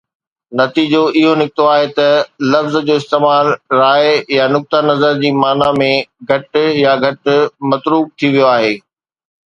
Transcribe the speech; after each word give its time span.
نتيجو 0.59 1.01
اهو 1.19 1.33
نڪتو 1.41 1.65
آهي 1.73 1.89
ته 1.97 2.07
لفظ 2.53 2.77
جو 2.87 2.95
استعمال 3.01 3.47
راءِ 3.81 4.09
يا 4.37 4.49
نقطهءِ 4.55 4.87
نظر 4.91 5.23
جي 5.23 5.35
معنيٰ 5.45 5.71
۾ 5.85 5.93
گهٽ 6.33 6.63
يا 6.83 6.99
گهٽ 7.05 7.35
متروڪ 7.73 8.15
ٿي 8.19 8.35
ويو 8.37 8.53
آهي. 8.55 8.73